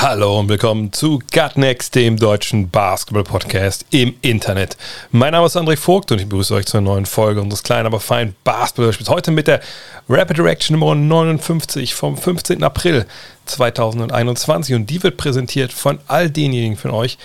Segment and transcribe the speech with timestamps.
[0.00, 4.76] Hallo und willkommen zu Gutnext, dem deutschen Basketball-Podcast im Internet.
[5.12, 7.86] Mein Name ist André Vogt und ich begrüße euch zu einer neuen Folge unseres kleinen,
[7.86, 9.08] aber feinen Basketball-Spiels.
[9.08, 9.60] Heute mit der
[10.08, 12.64] Rapid Reaction Nummer 59 vom 15.
[12.64, 13.06] April
[13.46, 17.16] 2021 und die wird präsentiert von all denjenigen von euch,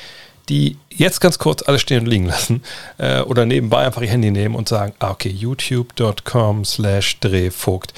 [0.48, 2.64] die jetzt ganz kurz alles stehen und liegen lassen
[3.00, 7.94] äh, oder nebenbei einfach ihr Handy nehmen und sagen, ah, okay, youtube.com slash drehvogt.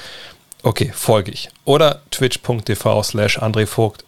[0.62, 1.50] Okay, folge ich.
[1.66, 4.04] Oder twitch.tv slash André Vogt.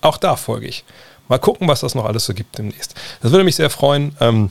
[0.00, 0.84] Auch da folge ich.
[1.28, 2.94] Mal gucken, was das noch alles so gibt demnächst.
[3.20, 4.50] Das würde mich sehr freuen, ähm,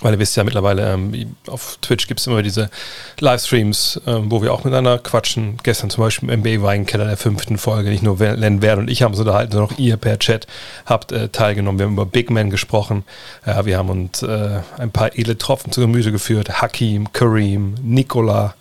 [0.00, 2.70] weil ihr wisst ja mittlerweile, ähm, auf Twitch gibt es immer diese
[3.18, 5.58] Livestreams, ähm, wo wir auch miteinander quatschen.
[5.62, 7.90] Gestern zum Beispiel im MBA Weinkeller der fünften Folge.
[7.90, 10.46] Nicht nur Len Wert und ich haben uns unterhalten, sondern auch ihr per Chat
[10.86, 11.78] habt äh, teilgenommen.
[11.78, 13.04] Wir haben über Big Man gesprochen.
[13.46, 16.62] Ja, wir haben uns äh, ein paar edle Tropfen zu Gemüse geführt.
[16.62, 18.54] Hakim, Kareem, Nikola,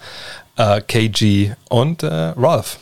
[0.58, 2.80] äh, KG und äh, Ralph.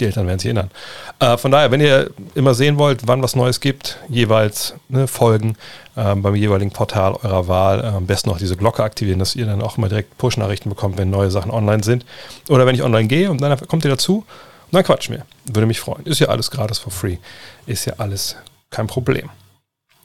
[0.00, 0.70] Die Eltern werden sich erinnern.
[1.18, 5.56] Äh, von daher, wenn ihr immer sehen wollt, wann was Neues gibt, jeweils ne, folgen
[5.94, 7.80] äh, beim jeweiligen Portal eurer Wahl.
[7.80, 10.96] Äh, am besten auch diese Glocke aktivieren, dass ihr dann auch immer direkt Push-Nachrichten bekommt,
[10.96, 12.06] wenn neue Sachen online sind.
[12.48, 14.24] Oder wenn ich online gehe und dann kommt ihr dazu
[14.70, 15.26] und dann quatschen wir.
[15.44, 16.06] Würde mich freuen.
[16.06, 17.18] Ist ja alles gratis for free.
[17.66, 18.36] Ist ja alles
[18.70, 19.28] kein Problem.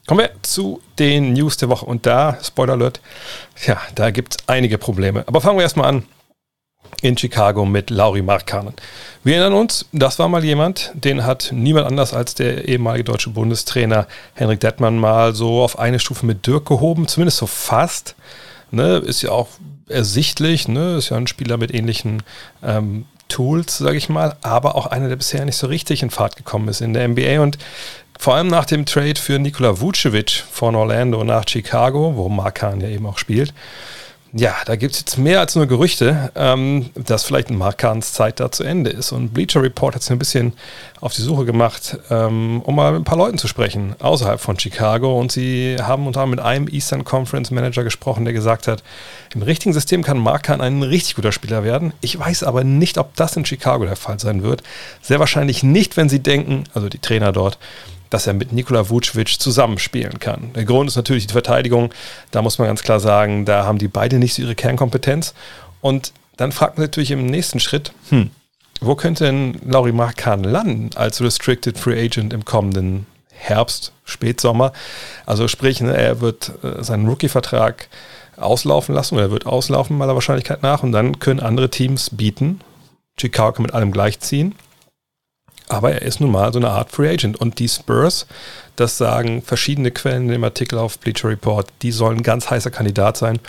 [0.08, 1.86] Kommen wir zu den News der Woche.
[1.86, 3.00] Und da, Spoiler Alert,
[3.66, 5.24] ja, da gibt es einige Probleme.
[5.26, 6.04] Aber fangen wir erstmal an
[7.02, 8.74] in Chicago mit Lauri Markkanen.
[9.24, 13.30] Wir erinnern uns, das war mal jemand, den hat niemand anders als der ehemalige deutsche
[13.30, 18.16] Bundestrainer Henrik Dettmann mal so auf eine Stufe mit Dirk gehoben, zumindest so fast.
[18.72, 19.48] Ne, ist ja auch
[19.88, 22.24] ersichtlich, ne, ist ja ein Spieler mit ähnlichen
[22.64, 26.36] ähm, Tools, sage ich mal, aber auch einer, der bisher nicht so richtig in Fahrt
[26.36, 27.58] gekommen ist in der NBA und
[28.18, 32.88] vor allem nach dem Trade für Nikola Vucevic von Orlando nach Chicago, wo Markan ja
[32.88, 33.54] eben auch spielt,
[34.38, 38.52] ja, da gibt es jetzt mehr als nur Gerüchte, ähm, dass vielleicht Markans Zeit da
[38.52, 39.14] zu Ende ist.
[39.14, 40.52] Und Bleacher Report hat sich ein bisschen
[41.00, 44.60] auf die Suche gemacht, ähm, um mal mit ein paar Leuten zu sprechen, außerhalb von
[44.60, 45.18] Chicago.
[45.18, 48.84] Und sie haben unter anderem mit einem Eastern Conference Manager gesprochen, der gesagt hat,
[49.34, 51.94] im richtigen System kann Markan ein richtig guter Spieler werden.
[52.02, 54.64] Ich weiß aber nicht, ob das in Chicago der Fall sein wird.
[55.02, 57.58] Sehr wahrscheinlich nicht, wenn sie denken, also die Trainer dort,
[58.16, 60.54] dass er mit Nikola Vucevic zusammenspielen kann.
[60.54, 61.94] Der Grund ist natürlich die Verteidigung.
[62.32, 65.34] Da muss man ganz klar sagen, da haben die beide nicht so ihre Kernkompetenz.
[65.82, 68.30] Und dann fragt man natürlich im nächsten Schritt, hm,
[68.80, 74.72] wo könnte denn Lauri Markan landen als Restricted Free Agent im kommenden Herbst, Spätsommer?
[75.26, 77.90] Also sprich, ne, er wird äh, seinen Rookie-Vertrag
[78.38, 82.62] auslaufen lassen oder er wird auslaufen aller Wahrscheinlichkeit nach und dann können andere Teams bieten.
[83.20, 84.56] Chicago mit allem gleichziehen
[85.70, 87.38] aber er ist nun mal so eine Art Free Agent.
[87.38, 88.28] Und die Spurs,
[88.76, 92.72] das sagen verschiedene Quellen in dem Artikel auf Bleacher Report, die sollen ein ganz heißer
[92.72, 93.40] Kandidat sein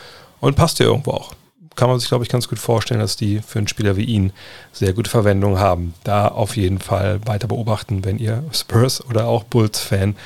[0.40, 1.34] und passt ja irgendwo auch.
[1.74, 4.32] Kann man sich, glaube ich, ganz gut vorstellen, dass die für einen Spieler wie ihn
[4.72, 5.92] sehr gute Verwendung haben.
[6.04, 10.16] Da auf jeden Fall weiter beobachten, wenn ihr Spurs oder auch Bulls-Fan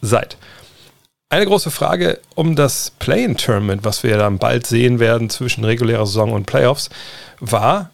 [0.00, 0.36] seid.
[1.28, 6.32] Eine große Frage um das Play-in-Tournament, was wir dann bald sehen werden zwischen regulärer Saison
[6.32, 6.90] und Playoffs,
[7.40, 7.90] war,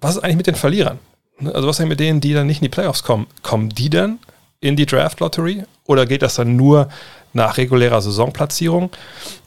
[0.00, 0.98] was ist eigentlich mit den Verlierern?
[1.38, 3.26] Ne, also was ist mit denen, die dann nicht in die Playoffs kommen?
[3.42, 4.18] Kommen die dann
[4.60, 6.88] in die Draft Lottery oder geht das dann nur
[7.32, 8.90] nach regulärer Saisonplatzierung?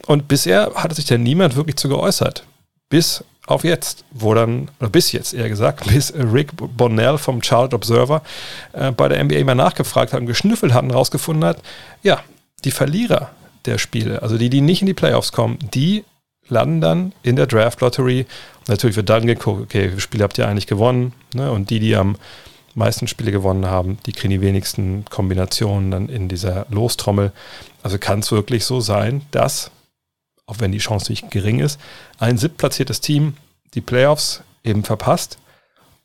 [0.05, 2.43] Und bisher hat sich da niemand wirklich zu geäußert.
[2.89, 7.75] Bis auf jetzt, wo dann, oder bis jetzt eher gesagt, bis Rick Bonnell vom Charlotte
[7.75, 8.21] Observer
[8.73, 11.61] äh, bei der NBA mal nachgefragt hat und geschnüffelt hat und rausgefunden hat,
[12.03, 12.19] ja,
[12.65, 13.31] die Verlierer
[13.65, 16.03] der Spiele, also die, die nicht in die Playoffs kommen, die
[16.49, 18.25] landen dann in der Draft Lottery.
[18.67, 21.13] Natürlich wird dann geguckt, okay, wie viele Spiele habt ihr eigentlich gewonnen?
[21.33, 21.51] Ne?
[21.51, 22.17] Und die, die am
[22.75, 27.31] meisten Spiele gewonnen haben, die kriegen die wenigsten Kombinationen dann in dieser Lostrommel.
[27.81, 29.71] Also kann es wirklich so sein, dass,
[30.45, 31.79] auch wenn die Chance nicht gering ist,
[32.19, 33.35] ein siebtplatziertes Team
[33.73, 35.39] die Playoffs eben verpasst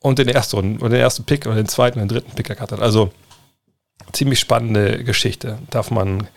[0.00, 2.81] und den ersten, oder den ersten Pick oder den zweiten oder den dritten Pick ergattert.
[2.81, 3.12] Also
[4.13, 5.59] ziemlich spannende Geschichte.
[5.71, 6.29] Darf man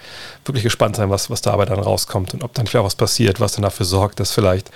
[0.46, 3.54] wirklich gespannt sein, was, was dabei dann rauskommt und ob dann vielleicht was passiert, was
[3.54, 4.70] dann dafür sorgt, dass vielleicht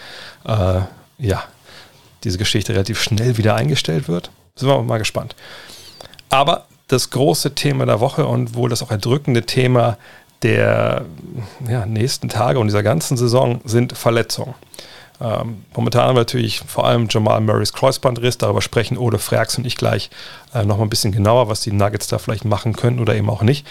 [0.46, 0.82] äh,
[1.18, 1.44] ja,
[2.24, 4.32] diese Geschichte relativ schnell wieder eingestellt wird.
[4.56, 5.36] Sind wir mal gespannt.
[6.30, 9.98] Aber das große Thema der Woche und wohl das auch erdrückende Thema
[10.42, 11.06] der
[11.68, 14.56] ja, nächsten Tage und dieser ganzen Saison sind Verletzungen.
[15.21, 19.68] Ähm, momentan haben wir natürlich vor allem Jamal Murrays Kreuzbandriss, darüber sprechen Ole Frags und
[19.68, 20.10] ich gleich
[20.54, 23.42] äh, nochmal ein bisschen genauer, was die Nuggets da vielleicht machen können oder eben auch
[23.42, 23.68] nicht.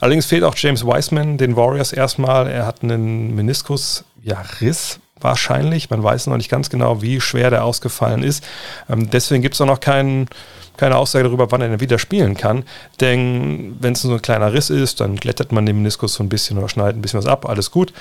[0.00, 2.48] Allerdings fehlt auch James Wiseman den Warriors erstmal.
[2.48, 5.90] Er hat einen Meniskus, ja, Riss wahrscheinlich.
[5.90, 8.44] Man weiß noch nicht ganz genau, wie schwer der ausgefallen ist.
[8.88, 10.28] Ähm, deswegen gibt es auch noch keinen
[10.76, 12.64] keine Aussage darüber, wann er denn wieder spielen kann.
[13.00, 16.28] Denn wenn es so ein kleiner Riss ist, dann glättet man den Meniskus so ein
[16.28, 17.92] bisschen oder schneidet ein bisschen was ab, alles gut.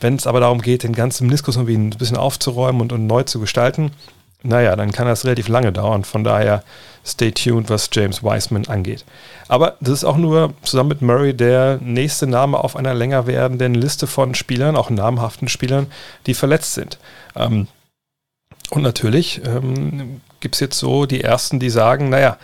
[0.00, 3.22] Wenn es aber darum geht, den ganzen Meniskus irgendwie ein bisschen aufzuräumen und, und neu
[3.22, 3.92] zu gestalten,
[4.42, 6.04] naja, dann kann das relativ lange dauern.
[6.04, 6.62] Von daher
[7.04, 9.04] stay tuned, was James Wiseman angeht.
[9.48, 13.74] Aber das ist auch nur zusammen mit Murray der nächste Name auf einer länger werdenden
[13.74, 15.86] Liste von Spielern, auch namhaften Spielern,
[16.26, 16.98] die verletzt sind.
[17.34, 17.68] Ähm,
[18.70, 22.36] und natürlich ähm, gibt es jetzt so die ersten, die sagen, naja,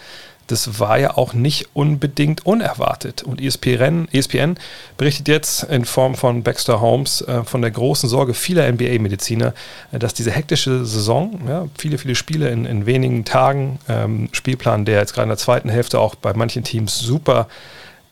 [0.53, 3.23] das war ja auch nicht unbedingt unerwartet.
[3.23, 4.57] Und ESPN, ESPN
[4.99, 9.55] berichtet jetzt in Form von Baxter Holmes äh, von der großen Sorge vieler NBA-Mediziner,
[9.93, 14.85] äh, dass diese hektische Saison, ja, viele, viele Spiele in, in wenigen Tagen, ähm, Spielplan,
[14.85, 17.49] der jetzt gerade in der zweiten Hälfte auch bei manchen Teams super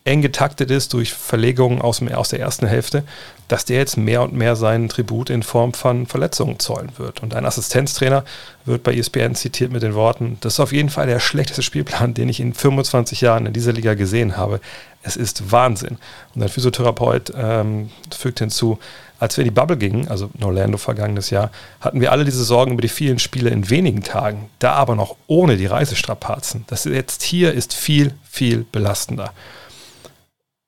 [0.04, 3.04] eng getaktet ist durch Verlegungen aus, aus der ersten Hälfte,
[3.48, 7.22] dass der jetzt mehr und mehr seinen Tribut in Form von Verletzungen zollen wird.
[7.22, 8.24] Und ein Assistenztrainer
[8.64, 12.14] wird bei ESPN zitiert mit den Worten, das ist auf jeden Fall der schlechteste Spielplan,
[12.14, 14.60] den ich in 25 Jahren in dieser Liga gesehen habe.
[15.02, 15.98] Es ist Wahnsinn.
[16.34, 18.78] Und ein Physiotherapeut ähm, fügt hinzu,
[19.18, 21.50] als wir in die Bubble gingen, also in Orlando vergangenes Jahr,
[21.80, 25.16] hatten wir alle diese Sorgen über die vielen Spiele in wenigen Tagen, da aber noch
[25.26, 26.64] ohne die Reisestrapazen.
[26.68, 29.32] Das jetzt hier ist viel, viel belastender.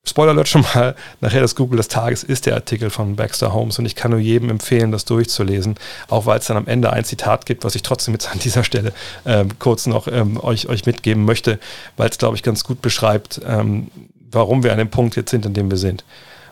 [0.05, 3.79] Spoiler alert schon mal, nachher das Google des Tages ist der Artikel von Baxter Holmes
[3.79, 5.75] und ich kann nur jedem empfehlen, das durchzulesen,
[6.09, 8.65] auch weil es dann am Ende ein Zitat gibt, was ich trotzdem jetzt an dieser
[8.65, 8.91] Stelle
[9.25, 11.57] ähm, kurz noch ähm, euch, euch mitgeben möchte,
[11.95, 13.89] weil es, glaube ich, ganz gut beschreibt, ähm,
[14.29, 16.03] warum wir an dem Punkt jetzt sind, an dem wir sind.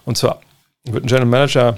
[0.06, 0.40] Und zwar
[0.86, 1.78] wird ein General Manager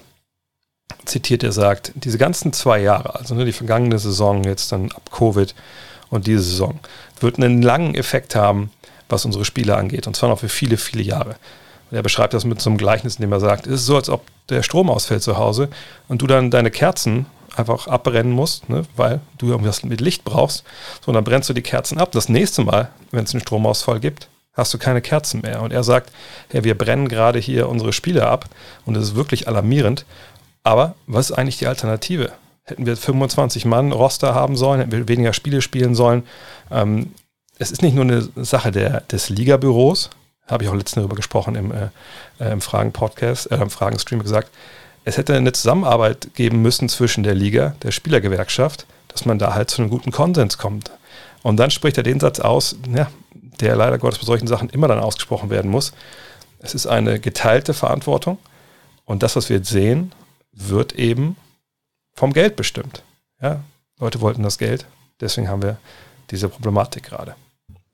[1.05, 5.09] zitiert, der sagt, diese ganzen zwei Jahre, also ne, die vergangene Saison jetzt dann ab
[5.11, 5.55] Covid
[6.11, 6.79] und diese Saison,
[7.19, 8.71] wird einen langen Effekt haben,
[9.09, 11.35] was unsere Spiele angeht, und zwar noch für viele, viele Jahre.
[11.93, 14.09] Er beschreibt das mit so einem Gleichnis, in dem er sagt, es ist so, als
[14.09, 15.69] ob der Strom ausfällt zu Hause
[16.07, 17.25] und du dann deine Kerzen
[17.55, 20.63] einfach abbrennen musst, ne, weil du irgendwas mit Licht brauchst.
[21.01, 22.11] So, und dann brennst du die Kerzen ab.
[22.11, 25.61] Das nächste Mal, wenn es einen Stromausfall gibt, hast du keine Kerzen mehr.
[25.61, 26.11] Und er sagt,
[26.49, 28.49] hey, wir brennen gerade hier unsere Spiele ab
[28.85, 30.05] und es ist wirklich alarmierend.
[30.63, 32.31] Aber was ist eigentlich die Alternative?
[32.63, 36.23] Hätten wir 25 Mann Roster haben sollen, hätten wir weniger Spiele spielen sollen.
[36.71, 37.13] Ähm,
[37.59, 40.09] es ist nicht nur eine Sache der, des Liga-Büros,
[40.47, 44.49] habe ich auch letztens darüber gesprochen im, äh, im Fragen-Podcast, äh, im Fragen-Stream gesagt,
[45.05, 49.69] es hätte eine Zusammenarbeit geben müssen zwischen der Liga, der Spielergewerkschaft, dass man da halt
[49.69, 50.91] zu einem guten Konsens kommt.
[51.41, 53.09] Und dann spricht er den Satz aus, ja,
[53.59, 55.93] der leider Gottes bei solchen Sachen immer dann ausgesprochen werden muss.
[56.59, 58.37] Es ist eine geteilte Verantwortung
[59.05, 60.13] und das, was wir jetzt sehen,
[60.53, 61.35] wird eben
[62.13, 63.03] vom Geld bestimmt.
[63.41, 63.59] Ja,
[63.99, 64.85] Leute wollten das Geld,
[65.19, 65.77] deswegen haben wir
[66.31, 67.35] diese Problematik gerade.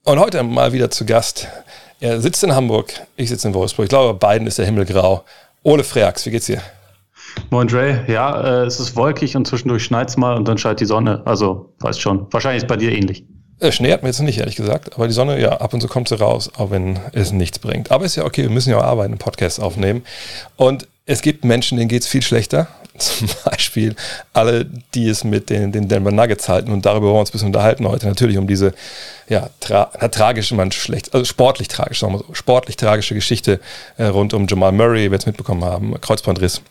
[0.04, 1.48] Und heute mal wieder zu Gast
[2.00, 3.86] er sitzt in Hamburg, ich sitze in Wolfsburg.
[3.86, 5.24] Ich glaube, bei beiden ist der Himmel grau.
[5.63, 6.62] Ole Freaks, wie geht's dir?
[7.50, 10.86] Moin Dre, ja, äh, es ist wolkig und zwischendurch schneit's mal und dann scheint die
[10.86, 11.22] Sonne.
[11.25, 13.24] Also, weißt schon, wahrscheinlich ist bei dir ähnlich.
[13.60, 15.88] Äh, Schnee hat mir jetzt nicht, ehrlich gesagt, aber die Sonne, ja, ab und zu
[15.88, 17.92] kommt sie raus, auch wenn es nichts bringt.
[17.92, 20.04] Aber ist ja okay, wir müssen ja auch arbeiten, einen Podcast aufnehmen.
[20.56, 22.68] Und es gibt Menschen, denen geht es viel schlechter.
[23.04, 23.96] Zum Beispiel
[24.34, 26.72] alle, die es mit den, den Denver Nuggets halten.
[26.72, 28.07] Und darüber wollen wir uns ein bisschen unterhalten heute.
[28.07, 28.74] Natürlich um diese,
[29.28, 33.60] ja, tra na, tragische, man schlecht, also sportlich tragisch, sagen wir so, sportlich tragische Geschichte
[33.98, 36.62] äh, rund um Jamal Murray, wir es mitbekommen haben, Kreuzbandriss.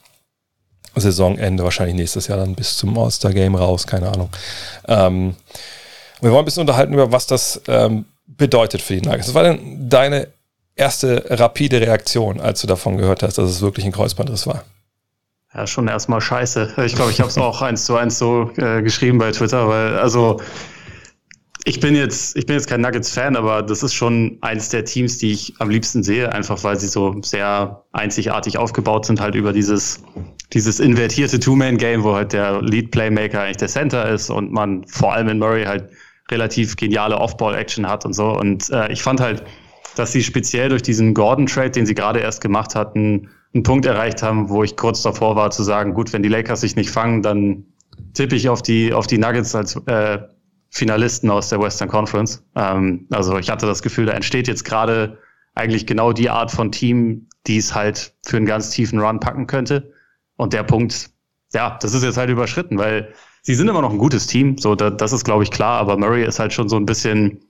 [0.95, 4.31] Saisonende, wahrscheinlich nächstes Jahr dann bis zum All-Star-Game raus, keine Ahnung.
[4.89, 5.37] Ähm,
[6.21, 9.29] wir wollen ein bisschen unterhalten über, was das ähm, bedeutet für die Nuggets.
[9.29, 10.29] Was war denn deine
[10.75, 14.65] erste rapide Reaktion, als du davon gehört hast, dass es wirklich ein Kreuzbandriss war?
[15.55, 16.75] Ja, schon erstmal scheiße.
[16.85, 19.99] Ich glaube, ich habe es auch eins zu eins so äh, geschrieben bei Twitter, weil
[19.99, 20.41] also
[21.65, 25.19] ich bin jetzt, ich bin jetzt kein Nuggets-Fan, aber das ist schon eins der Teams,
[25.19, 29.53] die ich am liebsten sehe, einfach weil sie so sehr einzigartig aufgebaut sind, halt über
[29.53, 30.03] dieses,
[30.55, 35.29] dieses invertierte Two-Man-Game, wo halt der Lead-Playmaker eigentlich der Center ist und man vor allem
[35.29, 35.91] in Murray halt
[36.31, 38.31] relativ geniale Off-Ball-Action hat und so.
[38.31, 39.43] Und äh, ich fand halt,
[39.97, 44.23] dass sie speziell durch diesen Gordon-Trade, den sie gerade erst gemacht hatten, einen Punkt erreicht
[44.23, 47.23] haben, wo ich kurz davor war zu sagen, gut, wenn die Lakers sich nicht fangen,
[47.23, 47.65] dann
[48.15, 50.19] tippe ich auf die, auf die Nuggets als äh,
[50.71, 52.45] Finalisten aus der Western Conference.
[52.55, 55.19] Ähm, also ich hatte das Gefühl, da entsteht jetzt gerade
[55.55, 59.47] eigentlich genau die Art von Team, die es halt für einen ganz tiefen Run packen
[59.47, 59.93] könnte.
[60.37, 61.11] Und der Punkt,
[61.55, 63.13] ja, das ist jetzt halt überschritten, weil
[63.43, 65.97] sie sind immer noch ein gutes Team, so da, das ist glaube ich klar, aber
[65.97, 67.41] Murray ist halt schon so ein bisschen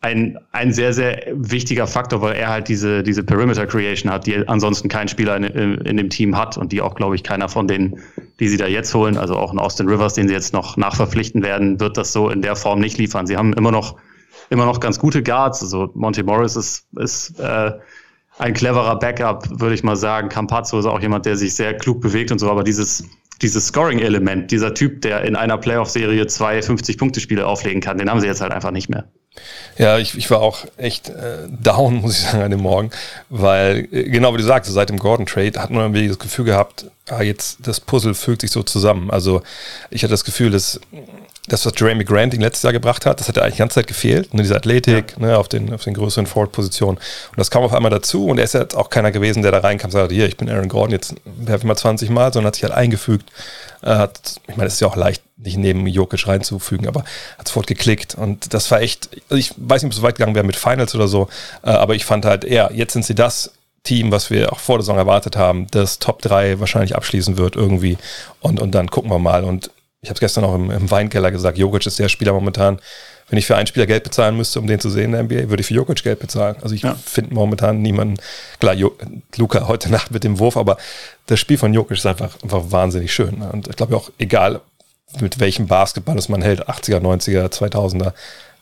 [0.00, 4.46] ein, ein sehr, sehr wichtiger Faktor, weil er halt diese, diese Perimeter Creation hat, die
[4.46, 7.66] ansonsten kein Spieler in, in dem Team hat und die auch, glaube ich, keiner von
[7.66, 8.00] denen,
[8.38, 11.42] die sie da jetzt holen, also auch ein Austin Rivers, den sie jetzt noch nachverpflichten
[11.42, 13.26] werden, wird das so in der Form nicht liefern.
[13.26, 13.96] Sie haben immer noch,
[14.50, 15.62] immer noch ganz gute Guards.
[15.62, 17.72] Also Monty Morris ist, ist äh,
[18.38, 20.28] ein cleverer Backup, würde ich mal sagen.
[20.28, 23.02] Campazzo ist auch jemand, der sich sehr klug bewegt und so, aber dieses,
[23.42, 28.26] dieses Scoring-Element, dieser Typ, der in einer Playoff-Serie zwei 50-Punkte-Spiele auflegen kann, den haben sie
[28.26, 29.04] jetzt halt einfach nicht mehr.
[29.76, 32.90] Ja, ich, ich war auch echt äh, down, muss ich sagen, an dem Morgen,
[33.28, 36.86] weil, äh, genau wie du sagst, seit dem Gordon-Trade hat man irgendwie das Gefühl gehabt,
[37.08, 39.10] ah, jetzt das Puzzle fügt sich so zusammen.
[39.10, 39.42] Also
[39.90, 40.80] ich hatte das Gefühl, dass
[41.48, 43.86] das, was Jeremy Grant letztes Jahr gebracht hat, das hat ja eigentlich die ganze Zeit
[43.86, 45.26] gefehlt, ne, diese Athletik ja.
[45.26, 46.96] ne, auf, den, auf den größeren Forward-Positionen.
[46.98, 49.58] Und das kam auf einmal dazu und er ist jetzt auch keiner gewesen, der da
[49.58, 52.48] reinkam und sagte, hier, ich bin Aaron Gordon, jetzt werfe ich mal 20 Mal, sondern
[52.48, 53.30] hat sich halt eingefügt.
[53.82, 57.04] Äh, hat, ich meine, es ist ja auch leicht, nicht neben Jokic reinzufügen, aber
[57.38, 58.14] hat sofort geklickt.
[58.14, 60.56] Und das war echt, also ich weiß nicht, ob es so weit gegangen wäre mit
[60.56, 61.28] Finals oder so,
[61.62, 63.52] äh, aber ich fand halt, ja, jetzt sind sie das
[63.84, 67.56] Team, was wir auch vor der Saison erwartet haben, das Top 3 wahrscheinlich abschließen wird
[67.56, 67.96] irgendwie.
[68.40, 69.44] Und, und dann gucken wir mal.
[69.44, 72.78] Und ich habe es gestern auch im, im Weinkeller gesagt, Jokic ist der Spieler momentan.
[73.28, 75.50] Wenn ich für einen Spieler Geld bezahlen müsste, um den zu sehen in der NBA,
[75.50, 76.56] würde ich für Jokic Geld bezahlen.
[76.62, 76.94] Also ich ja.
[76.94, 78.16] finde momentan niemanden,
[78.60, 78.96] klar, jo,
[79.36, 80.76] Luca heute Nacht mit dem Wurf, aber
[81.26, 83.42] das Spiel von Jokic ist einfach, einfach wahnsinnig schön.
[83.42, 84.60] Und ich glaube auch, egal
[85.20, 88.12] mit welchem Basketball es man hält, 80er, 90er, 2000er,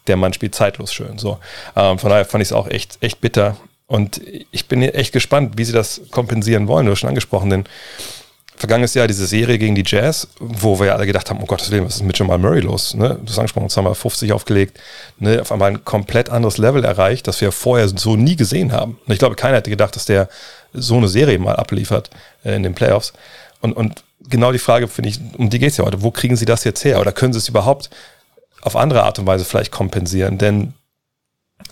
[0.07, 1.19] der Mann spielt zeitlos schön.
[1.19, 1.39] So.
[1.75, 3.57] Ähm, von daher fand ich es auch echt, echt bitter.
[3.89, 6.87] Und ich bin echt gespannt, wie sie das kompensieren wollen.
[6.87, 7.65] Du hast schon angesprochen, denn
[8.57, 11.71] vergangenes Jahr diese Serie gegen die Jazz, wo wir ja alle gedacht haben, oh Gottes
[11.71, 12.95] Willen, was ist mit Jamal Murray los?
[12.95, 13.19] Ne?
[13.23, 14.79] Du hast angesprochen, uns haben wir 50 aufgelegt,
[15.19, 15.41] ne?
[15.41, 18.99] auf einmal ein komplett anderes Level erreicht, das wir vorher so nie gesehen haben.
[19.07, 20.29] Und ich glaube, keiner hätte gedacht, dass der
[20.73, 22.11] so eine Serie mal abliefert
[22.45, 23.13] äh, in den Playoffs.
[23.61, 26.37] Und, und genau die Frage, finde ich, um die geht es ja heute, wo kriegen
[26.37, 27.01] sie das jetzt her?
[27.01, 27.91] Oder können sie es überhaupt
[28.63, 30.39] auf andere Art und Weise vielleicht kompensieren?
[30.39, 30.75] Denn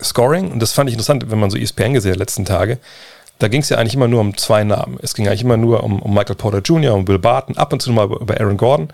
[0.01, 2.79] Scoring, und das fand ich interessant, wenn man so ESPN gesehen hat letzten Tage,
[3.39, 4.97] da ging es ja eigentlich immer nur um zwei Namen.
[5.01, 7.81] Es ging eigentlich immer nur um, um Michael Porter Jr., um Will Barton, ab und
[7.81, 8.89] zu mal über Aaron Gordon.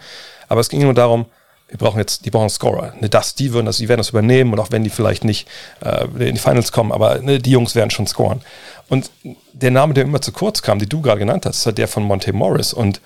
[0.48, 1.26] Aber es ging nur darum,
[1.72, 2.94] wir brauchen jetzt, die brauchen einen Scorer.
[3.00, 5.48] Ne, das, die würden das, die werden das übernehmen und auch wenn die vielleicht nicht
[5.80, 8.42] äh, in die Finals kommen, aber ne, die Jungs werden schon scoren.
[8.90, 9.10] Und
[9.54, 11.88] der Name, der immer zu kurz kam, den du gerade genannt hast, ist halt der
[11.88, 12.74] von Monte Morris.
[12.74, 13.00] Und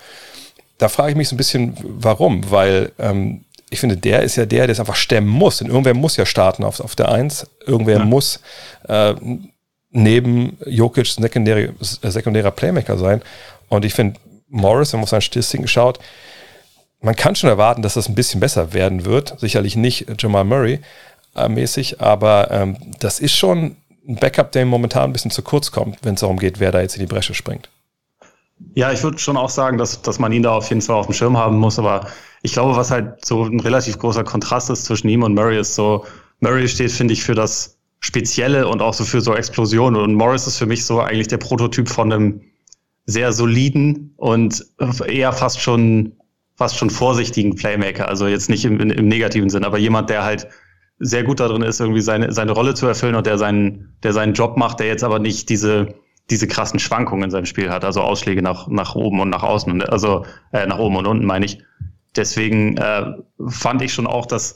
[0.78, 4.46] da frage ich mich so ein bisschen, warum, weil ähm, ich finde, der ist ja
[4.46, 5.58] der, der es einfach stemmen muss.
[5.58, 7.46] Denn irgendwer muss ja starten auf, auf der Eins.
[7.66, 8.04] Irgendwer ja.
[8.04, 8.40] muss
[8.88, 9.14] äh,
[9.96, 13.22] neben Jokic sekundäre, sekundärer Playmaker sein.
[13.68, 15.98] Und ich finde, Morris, wenn man auf seine Statistiken schaut,
[17.00, 19.38] man kann schon erwarten, dass das ein bisschen besser werden wird.
[19.40, 20.80] Sicherlich nicht Jamal Murray
[21.34, 23.76] äh, mäßig, aber ähm, das ist schon
[24.06, 26.80] ein Backup, der momentan ein bisschen zu kurz kommt, wenn es darum geht, wer da
[26.80, 27.68] jetzt in die Bresche springt.
[28.74, 31.06] Ja, ich würde schon auch sagen, dass, dass man ihn da auf jeden Fall auf
[31.06, 32.06] dem Schirm haben muss, aber
[32.42, 35.74] ich glaube, was halt so ein relativ großer Kontrast ist zwischen ihm und Murray ist
[35.74, 36.04] so,
[36.40, 37.75] Murray steht, finde ich, für das
[38.06, 40.00] Spezielle und auch so für so Explosionen.
[40.00, 42.40] Und Morris ist für mich so eigentlich der Prototyp von einem
[43.04, 44.64] sehr soliden und
[45.08, 46.12] eher fast schon,
[46.54, 48.08] fast schon vorsichtigen Playmaker.
[48.08, 50.46] Also jetzt nicht im, im negativen Sinn, aber jemand, der halt
[51.00, 54.34] sehr gut darin ist, irgendwie seine, seine Rolle zu erfüllen und der seinen, der seinen
[54.34, 55.94] Job macht, der jetzt aber nicht diese,
[56.30, 59.82] diese krassen Schwankungen in seinem Spiel hat, also Ausschläge nach, nach oben und nach außen,
[59.82, 61.58] also äh, nach oben und unten meine ich.
[62.14, 63.14] Deswegen äh,
[63.48, 64.54] fand ich schon auch, dass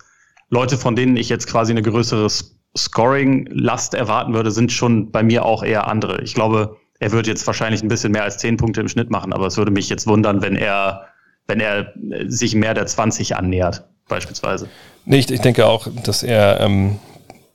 [0.50, 2.28] Leute, von denen ich jetzt quasi eine größere
[2.76, 6.20] Scoring-Last erwarten würde, sind schon bei mir auch eher andere.
[6.22, 9.32] Ich glaube, er wird jetzt wahrscheinlich ein bisschen mehr als 10 Punkte im Schnitt machen,
[9.32, 11.06] aber es würde mich jetzt wundern, wenn er,
[11.46, 11.92] wenn er
[12.26, 14.68] sich mehr der 20 annähert, beispielsweise.
[15.04, 16.98] Nicht, ich denke auch, dass er, ähm,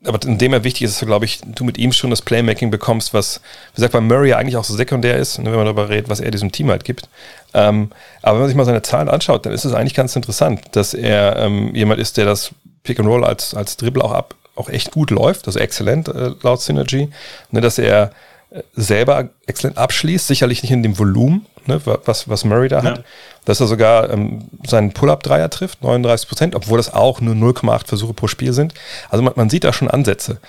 [0.03, 3.39] aber indem er wichtig ist, glaube ich, du mit ihm schon das Playmaking bekommst, was,
[3.72, 6.19] wie gesagt, bei Murray eigentlich auch so sekundär ist, ne, wenn man darüber redet, was
[6.19, 7.07] er diesem Team halt gibt.
[7.53, 7.91] Ähm,
[8.22, 10.93] aber wenn man sich mal seine Zahlen anschaut, dann ist es eigentlich ganz interessant, dass
[10.93, 12.51] er ähm, jemand ist, der das
[12.84, 16.31] Pick and Roll als, als Dribble auch ab, auch echt gut läuft, also exzellent äh,
[16.41, 17.09] laut Synergy,
[17.51, 18.12] ne, dass er
[18.51, 22.83] äh, selber exzellent abschließt, sicherlich nicht in dem Volumen, ne, was, was Murray da ja.
[22.83, 23.03] hat,
[23.45, 28.13] dass er sogar ähm, seinen Pull-Up-Dreier trifft, 39 Prozent, obwohl das auch nur 0,8 Versuche
[28.13, 28.74] pro Spiel sind.
[29.09, 30.39] Also man, man sieht da schon Ansätze.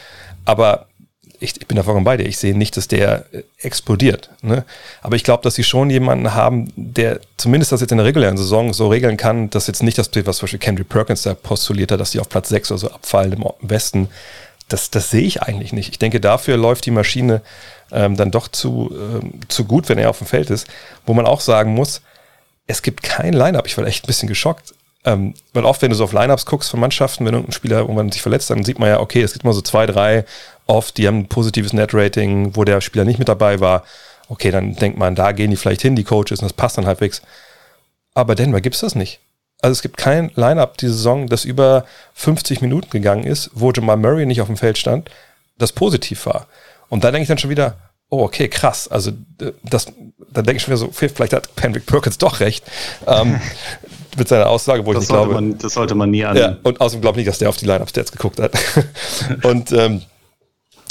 [0.44, 0.86] Aber
[1.40, 2.24] ich, ich bin da vollkommen bei dir.
[2.24, 4.30] Ich sehe nicht, dass der äh, explodiert.
[4.42, 4.64] Ne?
[5.02, 8.36] Aber ich glaube, dass sie schon jemanden haben, der zumindest das jetzt in der regulären
[8.36, 11.92] Saison so regeln kann, dass jetzt nicht das was zum Beispiel Kendrick Perkins da postuliert
[11.92, 14.08] hat, dass die auf Platz 6 oder so abfallen im Westen.
[14.68, 15.90] Das, das sehe ich eigentlich nicht.
[15.90, 17.42] Ich denke, dafür läuft die Maschine
[17.92, 20.66] ähm, dann doch zu, ähm, zu gut, wenn er auf dem Feld ist.
[21.04, 22.02] Wo man auch sagen muss,
[22.66, 23.66] es gibt kein Line-Up.
[23.66, 24.74] Ich war echt ein bisschen geschockt.
[25.06, 28.10] Ähm, weil oft, wenn du so auf Lineups guckst von Mannschaften, wenn irgendein Spieler irgendwann
[28.10, 30.24] sich verletzt, dann sieht man ja, okay, es gibt mal so zwei, drei
[30.66, 33.84] oft, die haben ein positives Net-Rating, wo der Spieler nicht mit dabei war.
[34.28, 36.86] Okay, dann denkt man, da gehen die vielleicht hin, die Coaches, und das passt dann
[36.86, 37.22] halbwegs.
[38.14, 39.20] Aber Denver gibt es das nicht.
[39.62, 43.96] also es gibt kein Line-Up diese Saison, das über 50 Minuten gegangen ist, wo Jamal
[43.96, 45.10] Murray nicht auf dem Feld stand,
[45.58, 46.46] das positiv war.
[46.88, 47.76] Und da denke ich dann schon wieder,
[48.08, 48.88] oh, okay, krass.
[48.88, 49.12] Also
[49.62, 49.86] das,
[50.32, 52.64] da denke ich schon wieder so, vielleicht hat Patrick Perkins doch recht.
[53.06, 53.40] Ähm,
[54.16, 55.34] mit seiner Aussage, wo das ich nicht glaube.
[55.34, 56.36] Man, das sollte man nie an.
[56.36, 58.52] Ja, und außerdem glaube ich nicht, dass der auf die Line-Up-Stats geguckt hat.
[59.42, 60.02] und ähm,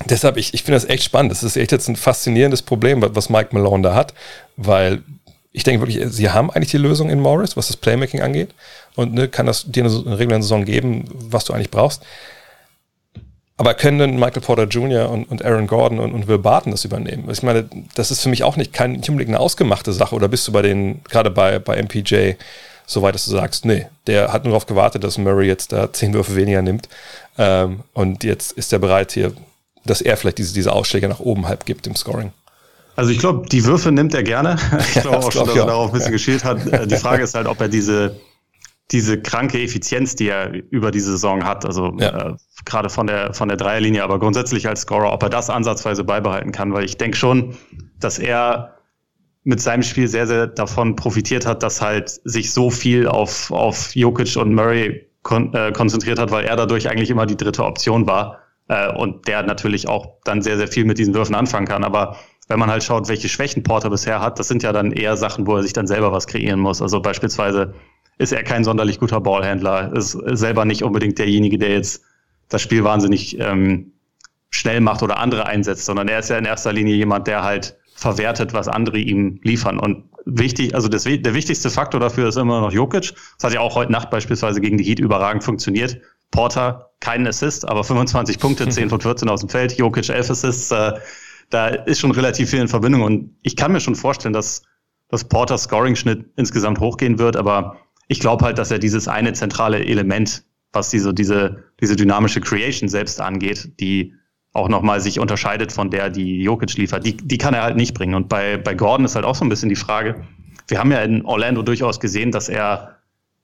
[0.06, 1.32] deshalb, ich, ich finde das echt spannend.
[1.32, 4.14] Das ist echt jetzt ein faszinierendes Problem, was Mike Malone da hat,
[4.58, 5.04] weil
[5.52, 8.54] ich denke wirklich, sie haben eigentlich die Lösung in Morris, was das Playmaking angeht.
[8.96, 12.04] Und ne, kann das dir eine, eine reguläre Saison geben, was du eigentlich brauchst.
[13.58, 15.10] Aber können denn Michael Porter Jr.
[15.10, 17.30] und, und Aaron Gordon und, und, Will Barton das übernehmen?
[17.32, 20.14] Ich meine, das ist für mich auch nicht, kein, nicht unbedingt eine ausgemachte Sache.
[20.14, 22.34] Oder bist du bei den, gerade bei, bei MPJ,
[22.86, 25.92] so weit, dass du sagst, nee, der hat nur darauf gewartet, dass Murray jetzt da
[25.92, 26.90] zehn Würfe weniger nimmt.
[27.38, 29.32] Ähm, und jetzt ist er bereit hier,
[29.86, 32.32] dass er vielleicht diese, diese Ausschläge nach oben halb gibt im Scoring.
[32.96, 34.58] Also ich glaube, die Würfe nimmt er gerne.
[34.80, 36.66] Ich glaube auch schon, dass er darauf ein bisschen geschielt hat.
[36.68, 38.20] Äh, die Frage ist halt, ob er diese,
[38.92, 42.30] diese kranke Effizienz, die er über die Saison hat, also ja.
[42.30, 42.34] äh,
[42.66, 46.52] gerade von der, von der Dreierlinie, aber grundsätzlich als Scorer, ob er das ansatzweise beibehalten
[46.52, 47.58] kann, weil ich denke schon,
[48.00, 48.76] dass er
[49.44, 53.96] mit seinem Spiel sehr, sehr davon profitiert hat, dass halt sich so viel auf, auf
[53.96, 58.08] Jokic und Murray kon äh, konzentriert hat, weil er dadurch eigentlich immer die dritte Option
[58.08, 61.84] war äh, und der natürlich auch dann sehr, sehr viel mit diesen Würfen anfangen kann.
[61.84, 62.18] Aber
[62.48, 65.48] wenn man halt schaut, welche Schwächen Porter bisher hat, das sind ja dann eher Sachen,
[65.48, 66.82] wo er sich dann selber was kreieren muss.
[66.82, 67.74] Also beispielsweise
[68.18, 72.04] ist er kein sonderlich guter Ballhändler, ist selber nicht unbedingt derjenige, der jetzt
[72.50, 73.94] das Spiel wahnsinnig ähm,
[74.52, 77.78] schnell macht oder andere einsetzt, sondern er ist ja in erster Linie jemand, der halt
[77.96, 79.80] verwertet, was andere ihm liefern.
[79.80, 83.14] Und wichtig, also das, der wichtigste Faktor dafür ist immer noch Jokic.
[83.38, 86.00] Das hat ja auch heute Nacht beispielsweise gegen die Heat überragend funktioniert.
[86.36, 89.78] Porter, keinen Assist, aber 25 Punkte, 10 von 14 aus dem Feld.
[89.78, 90.72] Jokic 11 Assists.
[90.72, 90.94] Äh,
[91.50, 93.02] da ist schon relativ viel in Verbindung.
[93.02, 94.64] Und ich kann mir schon vorstellen, dass,
[95.10, 97.36] dass Porters Scoring-Schnitt insgesamt hochgehen wird.
[97.38, 97.78] Aber
[98.08, 102.90] ich glaube halt, dass er dieses eine zentrale Element, was diese, diese, diese dynamische Creation
[102.90, 104.14] selbst angeht, die
[104.54, 107.94] auch nochmal sich unterscheidet von der, die Jokic liefert, die, die kann er halt nicht
[107.94, 108.16] bringen.
[108.16, 110.24] Und bei, bei Gordon ist halt auch so ein bisschen die Frage,
[110.68, 112.96] wir haben ja in Orlando durchaus gesehen, dass er,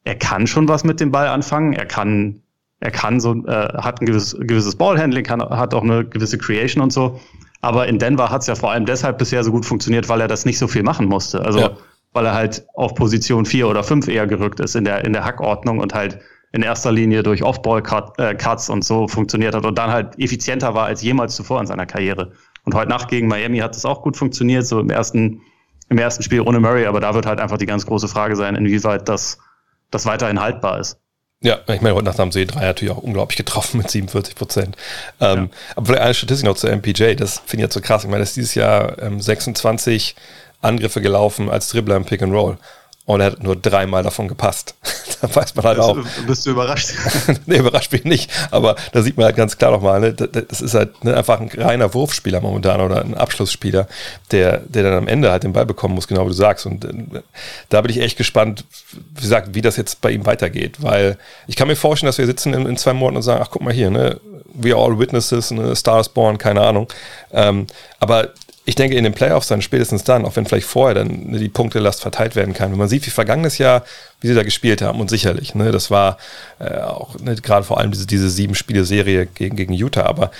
[0.03, 2.41] er kann schon was mit dem Ball anfangen, er kann,
[2.81, 6.83] er kann so, äh, hat ein gewisses, gewisses Ballhandling, kann, hat auch eine gewisse Creation
[6.83, 7.19] und so.
[7.61, 10.27] Aber in Denver hat es ja vor allem deshalb bisher so gut funktioniert, weil er
[10.27, 11.45] das nicht so viel machen musste.
[11.45, 11.77] Also ja.
[12.11, 15.23] weil er halt auf Position vier oder fünf eher gerückt ist in der, in der
[15.23, 16.19] Hackordnung und halt
[16.53, 21.03] in erster Linie durch Off-Ball-Cuts und so funktioniert hat und dann halt effizienter war als
[21.03, 22.31] jemals zuvor in seiner Karriere.
[22.65, 25.41] Und heute Nacht gegen Miami hat es auch gut funktioniert, so im ersten,
[25.89, 28.55] im ersten Spiel ohne Murray, aber da wird halt einfach die ganz große Frage sein,
[28.55, 29.37] inwieweit das,
[29.91, 30.99] das weiterhin haltbar ist.
[31.43, 34.77] Ja, ich meine, heute Nacht haben sie drei natürlich auch unglaublich getroffen mit 47 Prozent.
[35.19, 35.57] Ähm, ja.
[35.75, 38.03] Aber vielleicht eine Statistik noch zur MPJ, das finde ich jetzt so krass.
[38.03, 40.15] Ich meine, es ist dieses Jahr ähm, 26
[40.61, 42.57] Angriffe gelaufen als Dribbler im Pick and Roll.
[43.05, 44.75] Und er hat nur dreimal davon gepasst.
[45.21, 46.25] da weiß man halt bist, auch.
[46.27, 46.91] Bist du überrascht?
[47.47, 48.31] nee, überrascht bin ich nicht.
[48.51, 51.49] Aber da sieht man halt ganz klar nochmal, ne, das ist halt ne, einfach ein
[51.49, 53.87] reiner Wurfspieler momentan oder ein Abschlussspieler,
[54.29, 56.67] der, der dann am Ende halt den Ball bekommen muss, genau wie du sagst.
[56.67, 57.21] Und äh,
[57.69, 58.65] da bin ich echt gespannt,
[59.15, 60.83] wie gesagt, wie das jetzt bei ihm weitergeht.
[60.83, 63.49] Weil ich kann mir vorstellen, dass wir sitzen in, in zwei Monaten und sagen, ach
[63.49, 64.21] guck mal hier, ne,
[64.53, 66.87] we are all witnesses, ne, Stars born, keine Ahnung.
[67.31, 67.65] Ähm,
[67.99, 68.29] aber
[68.63, 72.01] ich denke, in den Playoffs dann spätestens dann, auch wenn vielleicht vorher dann die Punktelast
[72.01, 72.71] verteilt werden kann.
[72.71, 73.83] Wenn man sieht, wie vergangenes Jahr,
[74.19, 76.17] wie sie da gespielt haben, und sicherlich, ne, das war
[76.59, 80.31] äh, auch ne, gerade vor allem diese, diese sieben Spiele-Serie gegen, gegen Utah, aber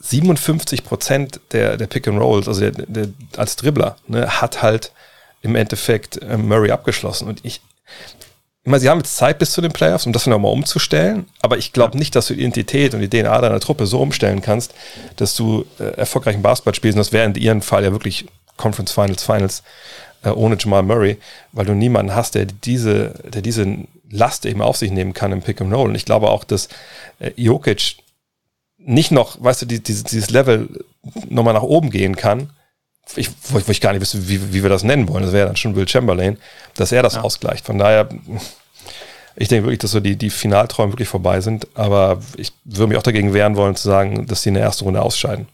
[0.00, 4.90] 57 Prozent der, der Pick and Rolls, also der, der, als Dribbler, ne, hat halt
[5.42, 7.28] im Endeffekt äh, Murray abgeschlossen.
[7.28, 7.60] Und ich,
[8.64, 11.58] ich meine, sie haben jetzt Zeit bis zu den Playoffs, um das nochmal umzustellen, aber
[11.58, 14.72] ich glaube nicht, dass du die Identität und die DNA deiner Truppe so umstellen kannst,
[15.16, 16.96] dass du äh, erfolgreichen Basketball spielst.
[16.96, 19.62] Und das wäre in ihrem Fall ja wirklich Conference Finals, Finals
[20.22, 21.18] äh, ohne Jamal Murray,
[21.50, 23.66] weil du niemanden hast, der diese, der diese
[24.08, 25.88] Last eben auf sich nehmen kann im Pick and Roll.
[25.88, 26.68] Und ich glaube auch, dass
[27.18, 27.96] äh, Jokic
[28.78, 30.68] nicht noch, weißt du, die, dieses, dieses Level
[31.28, 32.50] nochmal nach oben gehen kann,
[33.16, 35.32] ich, wo, ich, wo ich gar nicht wüsste, wie, wie wir das nennen wollen, das
[35.32, 36.38] wäre dann schon Will Chamberlain,
[36.76, 37.22] dass er das ja.
[37.22, 37.66] ausgleicht.
[37.66, 38.08] Von daher,
[39.36, 42.98] ich denke wirklich, dass so die, die Finalträume wirklich vorbei sind, aber ich würde mich
[42.98, 45.48] auch dagegen wehren wollen zu sagen, dass sie in der ersten Runde ausscheiden.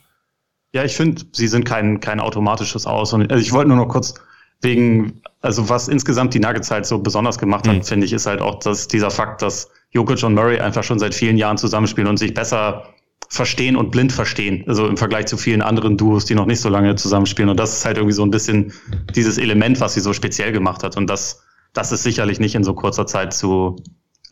[0.72, 3.12] Ja, ich finde, sie sind kein, kein automatisches Aus.
[3.12, 4.14] Und also ich wollte nur noch kurz
[4.60, 7.82] wegen, also was insgesamt die Nuggets halt so besonders gemacht hat, mhm.
[7.82, 11.14] finde ich, ist halt auch dass dieser Fakt, dass Jokic und Murray einfach schon seit
[11.14, 12.84] vielen Jahren zusammenspielen und sich besser
[13.28, 14.64] verstehen und blind verstehen.
[14.66, 17.50] Also im Vergleich zu vielen anderen Duos, die noch nicht so lange zusammenspielen.
[17.50, 18.72] Und das ist halt irgendwie so ein bisschen
[19.14, 20.96] dieses Element, was sie so speziell gemacht hat.
[20.96, 21.42] Und das,
[21.74, 23.76] das ist sicherlich nicht in so kurzer Zeit zu,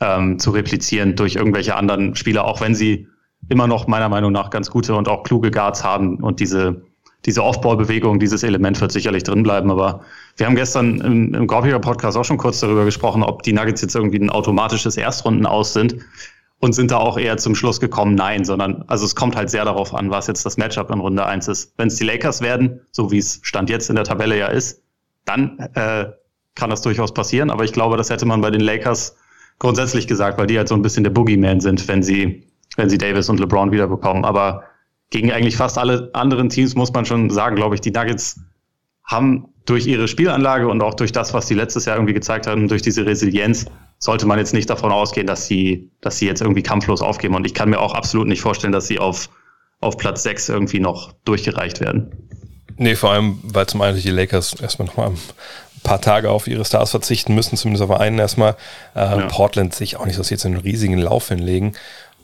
[0.00, 3.06] ähm, zu replizieren durch irgendwelche anderen Spieler, auch wenn sie
[3.48, 6.82] immer noch meiner Meinung nach ganz gute und auch kluge Guards haben und diese,
[7.26, 9.70] diese Off-Ball-Bewegung, dieses Element wird sicherlich drin bleiben.
[9.70, 10.00] Aber
[10.38, 13.82] wir haben gestern im, im Gorpiger Podcast auch schon kurz darüber gesprochen, ob die Nuggets
[13.82, 15.96] jetzt irgendwie ein automatisches Erstrunden aus sind
[16.58, 19.64] und sind da auch eher zum Schluss gekommen, nein, sondern also es kommt halt sehr
[19.64, 21.74] darauf an, was jetzt das Matchup in Runde eins ist.
[21.76, 24.82] Wenn es die Lakers werden, so wie es Stand jetzt in der Tabelle ja ist,
[25.24, 26.06] dann äh,
[26.54, 27.50] kann das durchaus passieren.
[27.50, 29.16] Aber ich glaube, das hätte man bei den Lakers
[29.58, 32.98] grundsätzlich gesagt, weil die halt so ein bisschen der Boogeyman sind, wenn sie, wenn sie
[32.98, 34.24] Davis und LeBron wiederbekommen.
[34.24, 34.64] Aber
[35.10, 38.40] gegen eigentlich fast alle anderen Teams muss man schon sagen, glaube ich, die Nuggets
[39.04, 42.68] haben durch ihre Spielanlage und auch durch das, was sie letztes Jahr irgendwie gezeigt haben,
[42.68, 43.66] durch diese Resilienz,
[43.98, 47.34] sollte man jetzt nicht davon ausgehen, dass sie, dass sie jetzt irgendwie kampflos aufgeben.
[47.34, 49.30] Und ich kann mir auch absolut nicht vorstellen, dass sie auf,
[49.80, 52.12] auf Platz 6 irgendwie noch durchgereicht werden.
[52.76, 55.18] Nee, vor allem, weil zum einen die Lakers erstmal nochmal ein
[55.82, 58.56] paar Tage auf ihre Stars verzichten müssen, zumindest auf einen erstmal.
[58.94, 59.26] Äh, ja.
[59.28, 61.72] Portland sich auch nicht so jetzt einen riesigen Lauf hinlegen.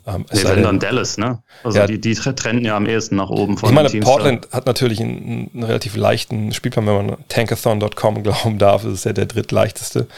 [0.05, 1.43] Ähm, nee, dann Dallas, ne?
[1.63, 4.57] Also ja, die, die trenden ja am ehesten nach oben von Ich meine, Portland da.
[4.57, 9.27] hat natürlich einen, einen, relativ leichten Spielplan, wenn man tankathon.com glauben darf, ist ja der
[9.27, 10.09] drittleichteste.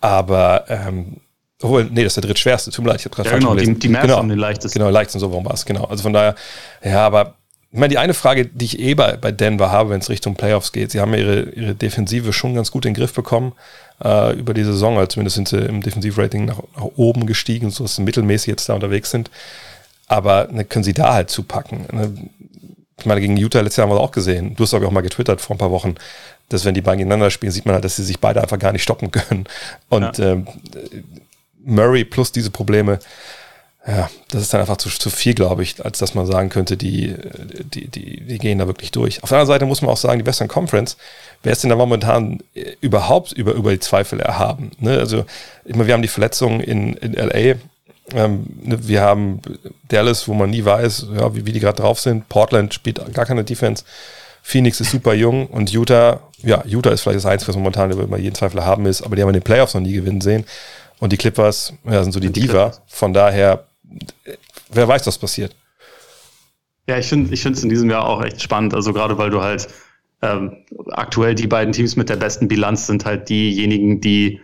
[0.00, 1.18] Aber ähm,
[1.62, 3.54] obwohl, nee, das ist der drittschwerste, tut mir leid, ich habe gerade ja, falsch genau,
[3.54, 3.74] gelesen.
[3.74, 4.78] Die, die Mavs genau, haben den leichtesten.
[4.78, 5.84] Genau, leichtesten, so warum war es, genau.
[5.84, 6.34] Also von daher,
[6.82, 7.34] ja, aber
[7.72, 10.34] ich meine, die eine Frage, die ich eh bei, bei Denver habe, wenn es Richtung
[10.34, 13.52] Playoffs geht, sie haben ja ihre, ihre Defensive schon ganz gut in den Griff bekommen
[14.02, 17.84] äh, über die Saison, also zumindest sind sie im Defensivrating nach, nach oben gestiegen, so
[17.84, 19.30] dass sie mittelmäßig jetzt da unterwegs sind.
[20.08, 21.86] Aber ne, können sie da halt zupacken.
[21.92, 22.12] Ne?
[22.98, 24.56] Ich meine, gegen Utah letztes Jahr haben wir auch gesehen.
[24.56, 25.94] Du hast aber auch mal getwittert vor ein paar Wochen,
[26.50, 28.72] dass wenn die beiden gegeneinander spielen, sieht man halt, dass sie sich beide einfach gar
[28.72, 29.46] nicht stoppen können.
[29.88, 30.32] Und ja.
[30.32, 30.46] ähm,
[31.64, 32.98] Murray plus diese Probleme,
[33.86, 36.76] ja, das ist dann einfach zu, zu viel, glaube ich, als dass man sagen könnte,
[36.76, 37.14] die,
[37.64, 39.22] die, die, die gehen da wirklich durch.
[39.22, 40.98] Auf der anderen Seite muss man auch sagen, die Western Conference,
[41.42, 42.40] wer ist denn da momentan
[42.82, 44.72] überhaupt über, über die Zweifel erhaben?
[44.78, 44.98] Ne?
[44.98, 45.24] Also,
[45.64, 47.56] immer wir haben die Verletzungen in, in LA,
[48.14, 49.40] ähm, ne, wir haben
[49.88, 52.28] Dallas, wo man nie weiß, ja, wie, wie die gerade drauf sind.
[52.28, 53.84] Portland spielt gar keine Defense.
[54.42, 58.18] Phoenix ist super jung und Utah, ja, Utah ist vielleicht das Einzige, was momentan über
[58.18, 60.44] jeden Zweifel haben ist, aber die haben in den Playoffs noch nie gewinnen sehen.
[60.98, 62.72] Und die Clippers ja, sind so die, die Diva.
[62.86, 63.64] Von daher
[64.70, 65.54] wer weiß, was passiert.
[66.86, 68.74] Ja, ich finde ich finde es in diesem Jahr auch echt spannend.
[68.74, 69.68] Also gerade weil du halt
[70.22, 70.56] ähm,
[70.90, 74.40] aktuell die beiden Teams mit der besten Bilanz sind halt diejenigen, die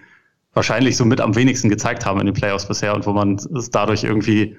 [0.54, 3.70] wahrscheinlich so mit am wenigsten gezeigt haben in den Playoffs bisher und wo man es
[3.70, 4.56] dadurch irgendwie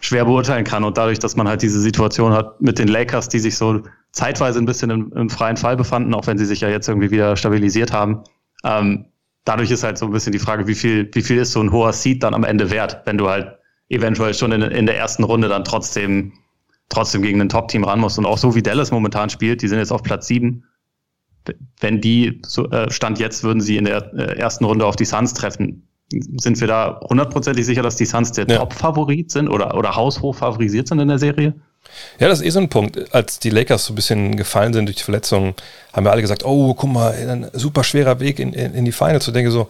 [0.00, 0.84] schwer beurteilen kann.
[0.84, 4.58] Und dadurch, dass man halt diese Situation hat mit den Lakers, die sich so zeitweise
[4.58, 7.36] ein bisschen im, im freien Fall befanden, auch wenn sie sich ja jetzt irgendwie wieder
[7.36, 8.22] stabilisiert haben.
[8.64, 9.06] Ähm,
[9.44, 11.72] dadurch ist halt so ein bisschen die Frage, wie viel, wie viel ist so ein
[11.72, 13.56] hoher Seed dann am Ende wert, wenn du halt
[13.88, 16.32] eventuell schon in, in der ersten Runde dann trotzdem,
[16.88, 18.18] trotzdem gegen ein Top-Team ran muss.
[18.18, 20.64] Und auch so wie Dallas momentan spielt, die sind jetzt auf Platz sieben.
[21.80, 25.04] Wenn die, so, äh, Stand jetzt, würden sie in der äh, ersten Runde auf die
[25.04, 25.88] Suns treffen.
[26.12, 28.58] Sind wir da hundertprozentig sicher, dass die Suns der ja.
[28.58, 31.54] Top-Favorit sind oder, oder haushoch favorisiert sind in der Serie?
[32.18, 33.14] Ja, das ist eh so ein Punkt.
[33.14, 35.54] Als die Lakers so ein bisschen gefallen sind durch die Verletzungen,
[35.92, 38.92] haben wir alle gesagt, oh, guck mal, ein super schwerer Weg in, in, in die
[38.92, 39.26] Finals.
[39.28, 39.68] Und denke so,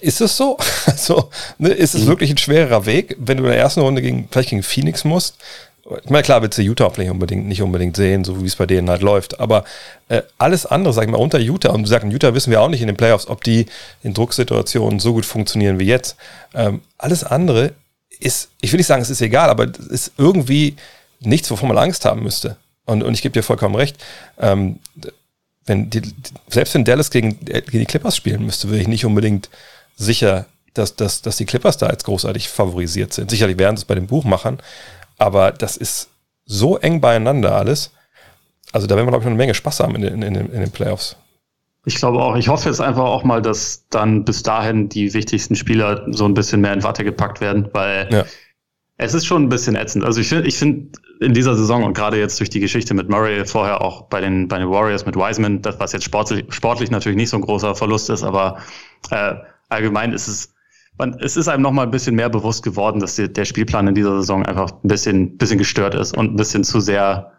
[0.00, 0.56] ist es so?
[0.86, 2.08] Also, ne, ist es mhm.
[2.08, 5.36] wirklich ein schwerer Weg, wenn du in der ersten Runde gegen, vielleicht gegen Phoenix musst?
[6.02, 8.66] Ich meine, klar, willst du Utah vielleicht unbedingt, nicht unbedingt sehen, so wie es bei
[8.66, 9.38] denen halt läuft.
[9.38, 9.64] Aber
[10.08, 12.80] äh, alles andere, sag ich mal, unter Utah, und sagst, Utah wissen wir auch nicht
[12.80, 13.66] in den Playoffs, ob die
[14.02, 16.16] in Drucksituationen so gut funktionieren wie jetzt.
[16.54, 17.72] Ähm, alles andere
[18.18, 20.76] ist, ich will nicht sagen, es ist egal, aber es ist irgendwie
[21.20, 22.56] nichts, wovon man Angst haben müsste.
[22.84, 23.96] Und, und ich gebe dir vollkommen recht.
[24.40, 24.80] Ähm,
[25.66, 26.02] wenn die,
[26.48, 29.50] selbst wenn Dallas gegen, gegen die Clippers spielen müsste, wäre ich nicht unbedingt
[29.96, 33.30] sicher, dass, dass, dass die Clippers da jetzt großartig favorisiert sind.
[33.30, 34.58] Sicherlich werden sie es bei den Buchmachern,
[35.18, 36.08] aber das ist
[36.44, 37.92] so eng beieinander alles.
[38.72, 40.60] Also da werden wir, glaube ich, noch eine Menge Spaß haben in den, in, in
[40.60, 41.16] den Playoffs.
[41.84, 42.36] Ich glaube auch.
[42.36, 46.34] Ich hoffe jetzt einfach auch mal, dass dann bis dahin die wichtigsten Spieler so ein
[46.34, 48.24] bisschen mehr in Watte gepackt werden, weil ja.
[48.98, 50.04] es ist schon ein bisschen ätzend.
[50.04, 53.08] Also ich finde, ich finde, in dieser Saison und gerade jetzt durch die Geschichte mit
[53.08, 56.90] Murray, vorher auch bei den, bei den Warriors mit Wiseman, das was jetzt sportlich, sportlich
[56.90, 58.58] natürlich nicht so ein großer Verlust ist, aber
[59.10, 59.34] äh,
[59.68, 60.54] allgemein ist es,
[60.98, 63.88] man, es ist einem noch mal ein bisschen mehr bewusst geworden, dass die, der Spielplan
[63.88, 67.32] in dieser Saison einfach ein bisschen, bisschen gestört ist und ein bisschen zu sehr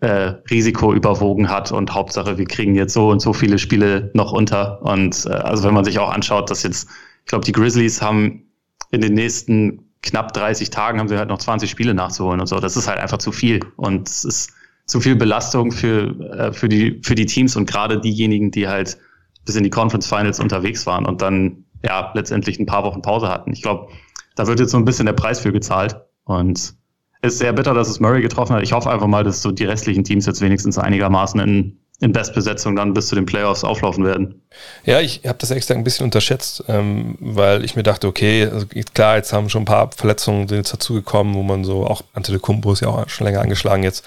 [0.00, 4.32] äh, Risiko überwogen hat und Hauptsache, wir kriegen jetzt so und so viele Spiele noch
[4.32, 4.82] unter.
[4.82, 6.88] Und äh, also wenn man sich auch anschaut, dass jetzt,
[7.20, 8.44] ich glaube, die Grizzlies haben
[8.90, 12.58] in den nächsten knapp 30 Tagen haben sie halt noch 20 Spiele nachzuholen und so.
[12.60, 13.60] Das ist halt einfach zu viel.
[13.76, 14.52] Und es ist
[14.86, 18.98] zu viel Belastung für, äh, für, die, für die Teams und gerade diejenigen, die halt
[19.44, 23.28] bis in die Conference Finals unterwegs waren und dann ja letztendlich ein paar Wochen Pause
[23.28, 23.52] hatten.
[23.52, 23.88] Ich glaube,
[24.36, 25.96] da wird jetzt so ein bisschen der Preis für gezahlt.
[26.24, 26.74] Und
[27.22, 28.62] es ist sehr bitter, dass es Murray getroffen hat.
[28.62, 32.74] Ich hoffe einfach mal, dass so die restlichen Teams jetzt wenigstens einigermaßen in in Bestbesetzung
[32.76, 34.40] dann bis zu den Playoffs auflaufen werden.
[34.84, 38.66] Ja, ich habe das extra ein bisschen unterschätzt, ähm, weil ich mir dachte, okay, also
[38.94, 42.72] klar, jetzt haben schon ein paar Verletzungen sind jetzt dazugekommen, wo man so, auch Antetokounmpo
[42.72, 44.04] ist ja auch schon länger angeschlagen jetzt,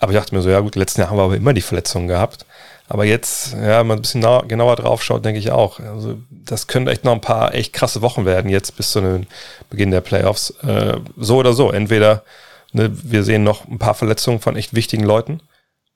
[0.00, 2.08] Aber ich dachte mir so, ja gut, letzten Jahre haben wir aber immer die Verletzungen
[2.08, 2.46] gehabt.
[2.92, 5.78] Aber jetzt, ja, wenn man ein bisschen genauer drauf schaut, denke ich auch.
[5.78, 9.26] Also, das können echt noch ein paar echt krasse Wochen werden, jetzt bis zu dem
[9.70, 10.50] Beginn der Playoffs.
[10.66, 11.70] Äh, so oder so.
[11.70, 12.24] Entweder
[12.72, 15.40] ne, wir sehen noch ein paar Verletzungen von echt wichtigen Leuten.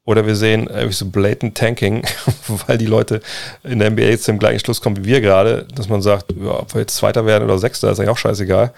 [0.05, 2.05] Oder wir sehen äh, so blatant Tanking,
[2.67, 3.21] weil die Leute
[3.65, 6.61] in der NBA jetzt zum gleichen Schluss kommen wie wir gerade, dass man sagt, ja,
[6.61, 8.73] ob wir jetzt Zweiter werden oder Sechster, ist eigentlich auch scheißegal.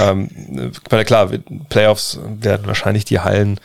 [0.00, 1.30] ähm, klar,
[1.68, 3.58] Playoffs werden wahrscheinlich die Hallen